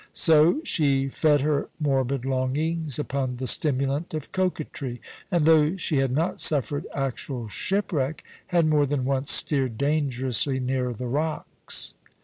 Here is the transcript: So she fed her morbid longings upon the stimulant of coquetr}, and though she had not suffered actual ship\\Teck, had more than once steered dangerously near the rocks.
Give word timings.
So 0.13 0.61
she 0.63 1.09
fed 1.09 1.41
her 1.41 1.69
morbid 1.79 2.25
longings 2.25 2.97
upon 2.97 3.35
the 3.35 3.45
stimulant 3.45 4.15
of 4.15 4.31
coquetr}, 4.31 4.97
and 5.29 5.45
though 5.45 5.77
she 5.77 5.97
had 5.97 6.11
not 6.11 6.39
suffered 6.41 6.87
actual 6.91 7.47
ship\\Teck, 7.47 8.23
had 8.47 8.65
more 8.65 8.87
than 8.87 9.05
once 9.05 9.29
steered 9.31 9.77
dangerously 9.77 10.59
near 10.59 10.91
the 10.91 11.05
rocks. 11.05 11.93